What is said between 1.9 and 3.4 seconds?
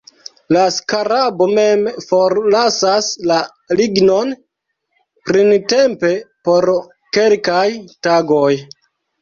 forlasas la